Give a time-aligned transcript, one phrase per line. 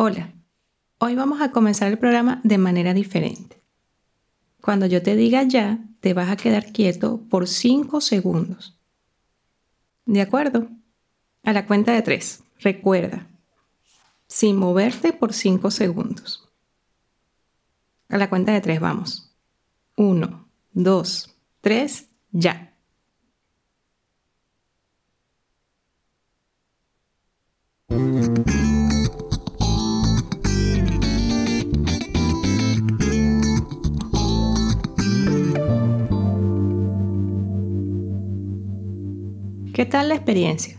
[0.00, 0.32] Hola,
[0.98, 3.60] hoy vamos a comenzar el programa de manera diferente.
[4.60, 8.78] Cuando yo te diga ya, te vas a quedar quieto por 5 segundos.
[10.06, 10.68] ¿De acuerdo?
[11.42, 13.26] A la cuenta de 3, recuerda,
[14.28, 16.48] sin moverte por 5 segundos.
[18.08, 19.34] A la cuenta de 3 vamos.
[19.96, 22.67] 1, 2, 3, ya.
[39.78, 40.76] ¿Qué tal la experiencia?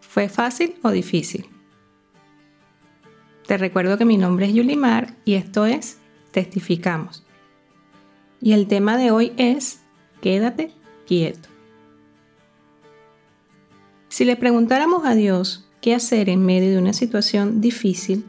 [0.00, 1.46] ¿Fue fácil o difícil?
[3.46, 5.98] Te recuerdo que mi nombre es Yulimar y esto es
[6.32, 7.24] Testificamos.
[8.40, 9.78] Y el tema de hoy es
[10.20, 10.72] Quédate
[11.06, 11.48] quieto.
[14.08, 18.24] Si le preguntáramos a Dios qué hacer en medio de una situación difícil,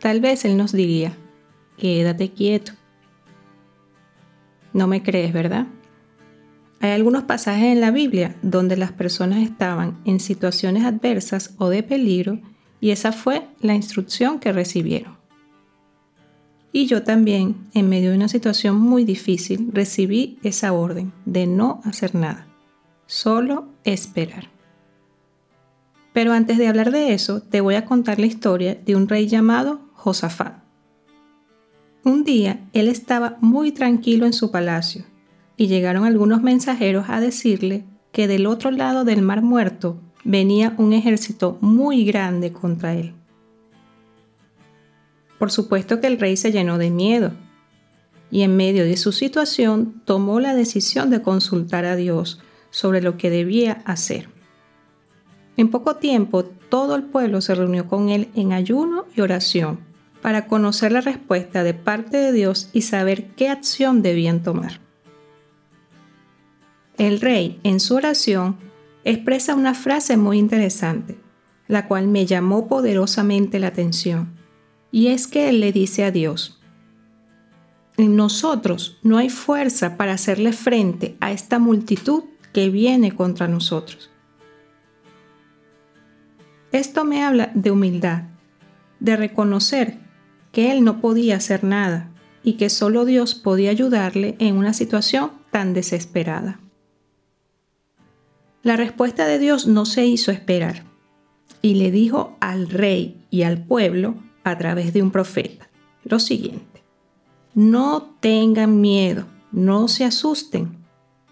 [0.00, 1.16] tal vez Él nos diría,
[1.78, 2.72] quédate quieto.
[4.72, 5.68] No me crees, ¿verdad?
[6.80, 11.82] Hay algunos pasajes en la Biblia donde las personas estaban en situaciones adversas o de
[11.82, 12.38] peligro
[12.80, 15.16] y esa fue la instrucción que recibieron.
[16.72, 21.80] Y yo también, en medio de una situación muy difícil, recibí esa orden de no
[21.84, 22.46] hacer nada,
[23.06, 24.50] solo esperar.
[26.12, 29.26] Pero antes de hablar de eso, te voy a contar la historia de un rey
[29.26, 30.62] llamado Josafat.
[32.04, 35.04] Un día él estaba muy tranquilo en su palacio
[35.56, 40.92] y llegaron algunos mensajeros a decirle que del otro lado del mar muerto venía un
[40.92, 43.14] ejército muy grande contra él.
[45.38, 47.32] Por supuesto que el rey se llenó de miedo
[48.30, 52.40] y en medio de su situación tomó la decisión de consultar a Dios
[52.70, 54.28] sobre lo que debía hacer.
[55.56, 59.80] En poco tiempo todo el pueblo se reunió con él en ayuno y oración
[60.22, 64.85] para conocer la respuesta de parte de Dios y saber qué acción debían tomar.
[66.98, 68.56] El rey, en su oración,
[69.04, 71.18] expresa una frase muy interesante,
[71.68, 74.34] la cual me llamó poderosamente la atención,
[74.90, 76.60] y es que él le dice a Dios,
[77.98, 84.10] en nosotros no hay fuerza para hacerle frente a esta multitud que viene contra nosotros.
[86.72, 88.24] Esto me habla de humildad,
[89.00, 89.98] de reconocer
[90.52, 92.10] que él no podía hacer nada
[92.42, 96.60] y que solo Dios podía ayudarle en una situación tan desesperada.
[98.66, 100.82] La respuesta de Dios no se hizo esperar
[101.62, 105.70] y le dijo al rey y al pueblo a través de un profeta
[106.02, 106.82] lo siguiente.
[107.54, 110.78] No tengan miedo, no se asusten.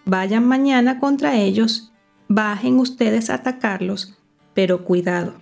[0.05, 1.91] Vayan mañana contra ellos,
[2.29, 4.17] bajen ustedes a atacarlos,
[4.55, 5.35] pero cuidado.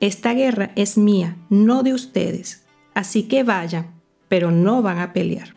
[0.00, 2.66] Esta guerra es mía, no de ustedes.
[2.94, 3.94] Así que vayan,
[4.26, 5.54] pero no van a pelear.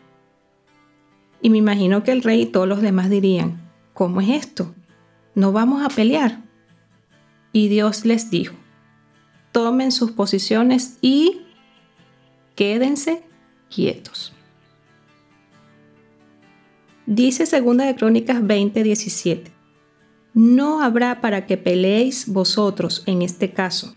[1.40, 4.76] Y me imagino que el rey y todos los demás dirían, ¿cómo es esto?
[5.34, 6.42] No vamos a pelear.
[7.52, 8.54] Y Dios les dijo,
[9.52, 11.42] tomen sus posiciones y
[12.54, 13.22] quédense
[13.74, 14.32] quietos.
[17.06, 19.50] Dice segunda de Crónicas 20:17,
[20.34, 23.94] no habrá para que peleéis vosotros en este caso.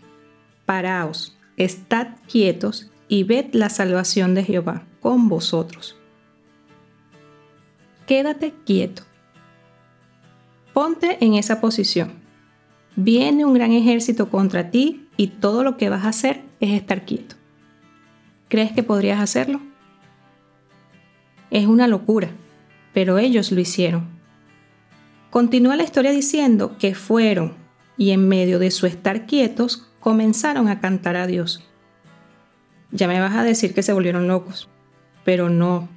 [0.66, 5.96] Paraos, estad quietos y ved la salvación de Jehová con vosotros.
[8.06, 9.04] Quédate quieto
[10.76, 12.12] Ponte en esa posición.
[12.96, 17.06] Viene un gran ejército contra ti y todo lo que vas a hacer es estar
[17.06, 17.34] quieto.
[18.50, 19.62] ¿Crees que podrías hacerlo?
[21.50, 22.28] Es una locura,
[22.92, 24.06] pero ellos lo hicieron.
[25.30, 27.54] Continúa la historia diciendo que fueron
[27.96, 31.64] y en medio de su estar quietos comenzaron a cantar a Dios.
[32.90, 34.68] Ya me vas a decir que se volvieron locos,
[35.24, 35.88] pero no,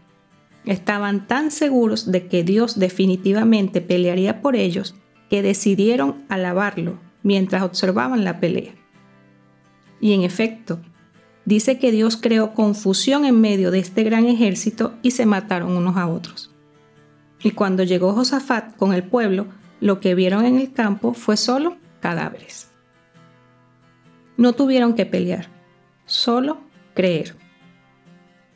[0.69, 4.94] Estaban tan seguros de que Dios definitivamente pelearía por ellos
[5.28, 8.75] que decidieron alabarlo mientras observaban la pelea.
[10.00, 10.79] Y en efecto,
[11.43, 15.97] dice que Dios creó confusión en medio de este gran ejército y se mataron unos
[15.97, 16.53] a otros.
[17.41, 19.47] Y cuando llegó Josafat con el pueblo,
[19.82, 22.70] lo que vieron en el campo fue solo cadáveres.
[24.38, 25.47] No tuvieron que pelear,
[26.05, 26.59] solo
[26.93, 27.39] creer.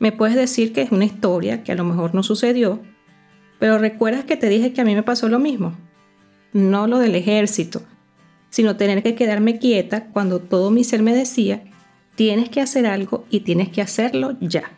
[0.04, 2.78] Me puedes decir que es una historia que a lo mejor no sucedió,
[3.58, 5.72] pero recuerdas que te dije que a mí me pasó lo mismo.
[6.52, 7.80] No lo del ejército,
[8.50, 11.64] sino tener que quedarme quieta cuando todo mi ser me decía,
[12.16, 14.72] tienes que hacer algo y tienes que hacerlo ya.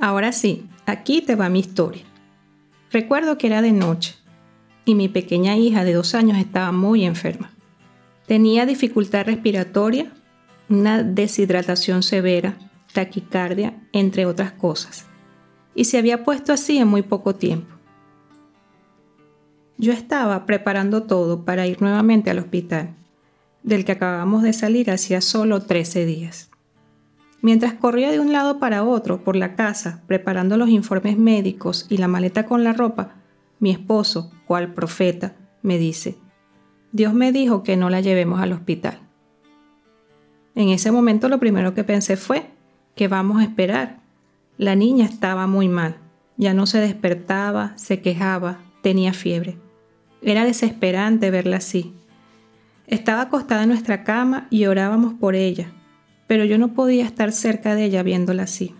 [0.00, 2.02] Ahora sí, aquí te va mi historia.
[2.90, 4.16] Recuerdo que era de noche
[4.84, 7.52] y mi pequeña hija de dos años estaba muy enferma.
[8.26, 10.10] Tenía dificultad respiratoria
[10.68, 12.58] una deshidratación severa,
[12.92, 15.06] taquicardia, entre otras cosas.
[15.74, 17.74] Y se había puesto así en muy poco tiempo.
[19.76, 22.96] Yo estaba preparando todo para ir nuevamente al hospital,
[23.62, 26.50] del que acabamos de salir hacía solo 13 días.
[27.40, 31.98] Mientras corría de un lado para otro por la casa, preparando los informes médicos y
[31.98, 33.14] la maleta con la ropa,
[33.60, 36.16] mi esposo, cual profeta, me dice,
[36.90, 39.07] Dios me dijo que no la llevemos al hospital.
[40.58, 42.50] En ese momento lo primero que pensé fue,
[42.96, 44.00] que vamos a esperar?
[44.56, 45.94] La niña estaba muy mal,
[46.36, 49.56] ya no se despertaba, se quejaba, tenía fiebre.
[50.20, 51.94] Era desesperante verla así.
[52.88, 55.70] Estaba acostada en nuestra cama y orábamos por ella,
[56.26, 58.74] pero yo no podía estar cerca de ella viéndola así.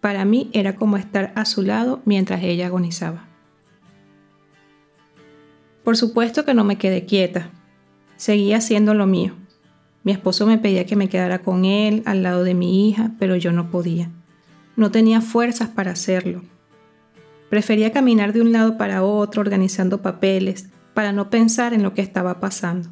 [0.00, 3.24] Para mí era como estar a su lado mientras ella agonizaba.
[5.82, 7.50] Por supuesto que no me quedé quieta.
[8.16, 9.34] Seguía haciendo lo mío.
[10.08, 13.36] Mi esposo me pedía que me quedara con él al lado de mi hija, pero
[13.36, 14.08] yo no podía.
[14.74, 16.40] No tenía fuerzas para hacerlo.
[17.50, 22.00] Prefería caminar de un lado para otro organizando papeles para no pensar en lo que
[22.00, 22.88] estaba pasando.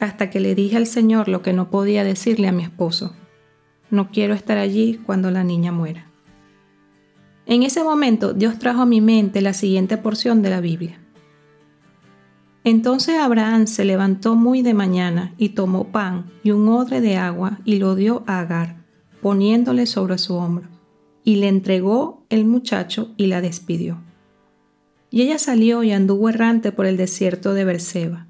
[0.00, 3.14] Hasta que le dije al Señor lo que no podía decirle a mi esposo.
[3.88, 6.08] No quiero estar allí cuando la niña muera.
[7.46, 11.00] En ese momento Dios trajo a mi mente la siguiente porción de la Biblia.
[12.68, 17.60] Entonces Abraham se levantó muy de mañana y tomó pan y un odre de agua
[17.64, 18.84] y lo dio a Agar,
[19.22, 20.68] poniéndole sobre su hombro,
[21.24, 24.02] y le entregó el muchacho y la despidió.
[25.08, 28.26] Y ella salió y anduvo errante por el desierto de Berseba,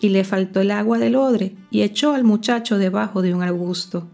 [0.00, 4.06] y le faltó el agua del odre y echó al muchacho debajo de un arbusto.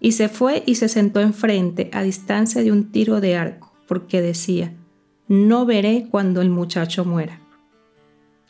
[0.00, 4.20] Y se fue y se sentó enfrente a distancia de un tiro de arco, porque
[4.20, 4.74] decía,
[5.28, 7.41] no veré cuando el muchacho muera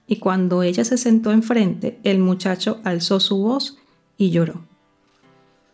[0.06, 3.78] y cuando ella se sentó enfrente, el muchacho alzó su voz
[4.16, 4.66] y lloró.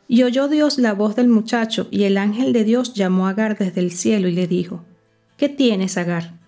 [0.07, 3.59] Y oyó Dios la voz del muchacho, y el ángel de Dios llamó a Agar
[3.59, 4.85] desde el cielo y le dijo,
[5.37, 6.39] ¿Qué tienes, Agar?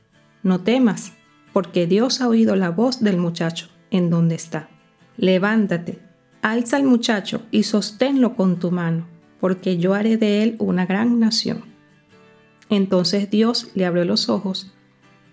[0.43, 1.13] No temas,
[1.53, 4.69] porque Dios ha oído la voz del muchacho en donde está.
[5.17, 5.99] Levántate,
[6.43, 9.07] alza al muchacho y sosténlo con tu mano,
[9.39, 11.65] porque yo haré de él una gran nación.
[12.71, 14.73] Entonces Dios le abrió los ojos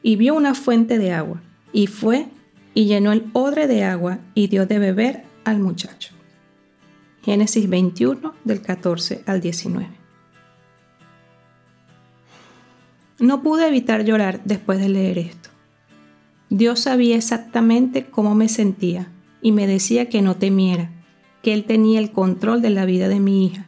[0.02, 1.42] y vio una fuente de agua,
[1.72, 2.28] y fue
[2.78, 6.14] y llenó el odre de agua y dio de beber al muchacho.
[7.24, 9.90] Génesis 21 del 14 al 19.
[13.18, 15.50] No pude evitar llorar después de leer esto.
[16.52, 20.92] Dios sabía exactamente cómo me sentía y me decía que no temiera,
[21.42, 23.66] que Él tenía el control de la vida de mi hija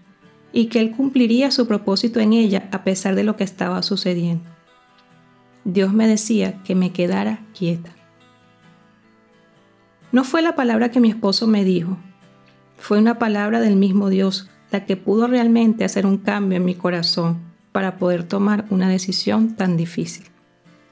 [0.53, 4.47] y que Él cumpliría su propósito en ella a pesar de lo que estaba sucediendo.
[5.63, 7.95] Dios me decía que me quedara quieta.
[10.11, 11.97] No fue la palabra que mi esposo me dijo,
[12.77, 16.73] fue una palabra del mismo Dios la que pudo realmente hacer un cambio en mi
[16.73, 17.39] corazón
[17.71, 20.25] para poder tomar una decisión tan difícil.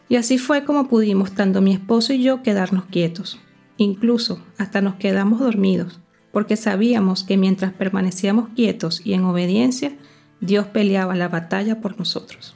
[0.08, 3.40] Y así fue como pudimos tanto mi esposo y yo quedarnos quietos.
[3.78, 6.00] Incluso hasta nos quedamos dormidos,
[6.32, 9.94] porque sabíamos que mientras permanecíamos quietos y en obediencia,
[10.42, 12.56] Dios peleaba la batalla por nosotros.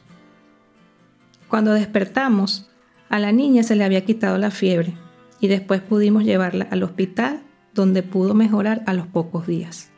[1.47, 2.69] Cuando despertamos,
[3.09, 4.93] a la niña se le había quitado la fiebre
[5.41, 7.41] y después pudimos llevarla al hospital
[7.73, 9.89] donde pudo mejorar a los pocos días.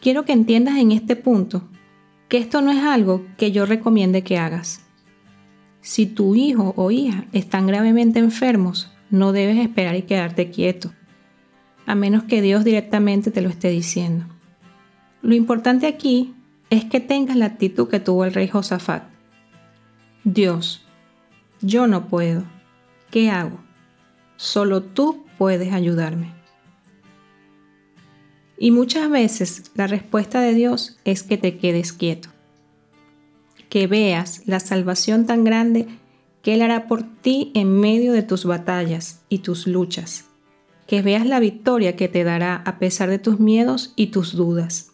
[0.00, 1.68] Quiero que entiendas en este punto
[2.28, 4.84] que esto no es algo que yo recomiende que hagas.
[5.80, 10.92] Si tu hijo o hija están gravemente enfermos, no debes esperar y quedarte quieto,
[11.86, 14.26] a menos que Dios directamente te lo esté diciendo.
[15.22, 16.34] Lo importante aquí
[16.70, 19.04] es que tengas la actitud que tuvo el rey Josafat.
[20.24, 20.84] Dios,
[21.60, 22.42] yo no puedo
[23.10, 23.60] ¿Qué hago?
[24.36, 26.34] Solo tú puedes ayudarme.
[28.58, 32.30] Y muchas veces la respuesta de Dios es que te quedes quieto,
[33.68, 35.86] que veas la salvación tan grande
[36.42, 40.24] que Él hará por ti en medio de tus batallas y tus luchas,
[40.86, 44.92] que veas la victoria que te dará a pesar de tus miedos y tus dudas.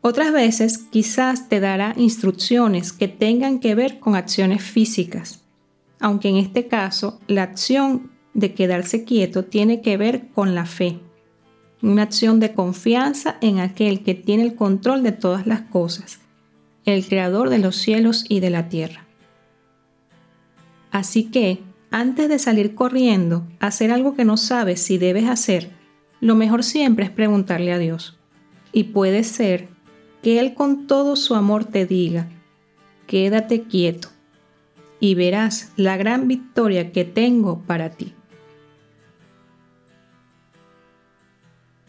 [0.00, 5.44] Otras veces quizás te dará instrucciones que tengan que ver con acciones físicas,
[6.00, 11.00] aunque en este caso la acción de quedarse quieto tiene que ver con la fe,
[11.82, 16.20] una acción de confianza en aquel que tiene el control de todas las cosas,
[16.84, 19.06] el creador de los cielos y de la tierra.
[20.90, 25.70] Así que, antes de salir corriendo hacer algo que no sabes si debes hacer,
[26.20, 28.18] lo mejor siempre es preguntarle a Dios.
[28.72, 29.68] Y puede ser
[30.22, 32.28] que Él con todo su amor te diga,
[33.06, 34.08] quédate quieto,
[35.00, 38.14] y verás la gran victoria que tengo para ti.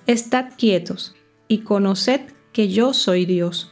[0.06, 1.16] Estad quietos
[1.48, 3.72] y conoced que yo soy Dios.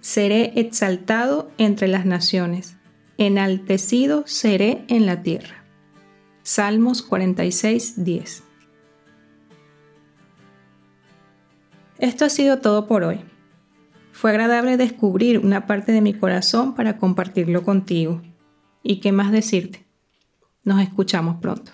[0.00, 2.76] Seré exaltado entre las naciones,
[3.18, 5.64] enaltecido seré en la tierra.
[6.42, 8.42] Salmos 46, 10.
[11.98, 13.20] Esto ha sido todo por hoy.
[14.12, 18.22] Fue agradable descubrir una parte de mi corazón para compartirlo contigo.
[18.82, 19.84] ¿Y qué más decirte?
[20.64, 21.72] Nos escuchamos pronto.